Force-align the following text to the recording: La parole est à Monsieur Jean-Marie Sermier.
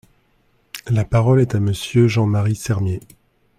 La 0.87 1.05
parole 1.05 1.41
est 1.41 1.53
à 1.53 1.59
Monsieur 1.59 2.07
Jean-Marie 2.07 2.55
Sermier. 2.55 3.01